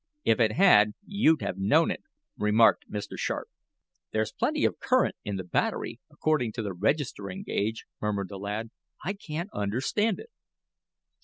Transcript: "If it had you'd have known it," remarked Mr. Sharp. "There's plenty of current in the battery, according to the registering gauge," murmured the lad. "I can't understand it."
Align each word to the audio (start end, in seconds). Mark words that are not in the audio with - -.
"If 0.25 0.39
it 0.39 0.53
had 0.53 0.93
you'd 1.05 1.43
have 1.43 1.59
known 1.59 1.91
it," 1.91 2.01
remarked 2.35 2.89
Mr. 2.89 3.19
Sharp. 3.19 3.49
"There's 4.09 4.31
plenty 4.33 4.65
of 4.65 4.79
current 4.79 5.15
in 5.23 5.35
the 5.35 5.43
battery, 5.43 5.99
according 6.09 6.53
to 6.53 6.63
the 6.63 6.73
registering 6.73 7.43
gauge," 7.43 7.85
murmured 8.01 8.29
the 8.29 8.39
lad. 8.39 8.71
"I 9.05 9.13
can't 9.13 9.51
understand 9.53 10.19
it." 10.19 10.31